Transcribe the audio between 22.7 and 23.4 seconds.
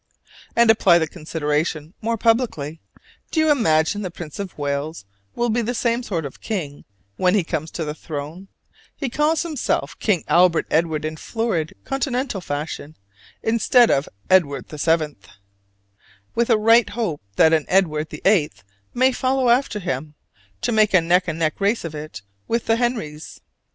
Henries?